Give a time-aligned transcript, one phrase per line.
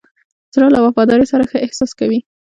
[0.53, 2.19] زړه له وفادارۍ سره ښه احساس کوي.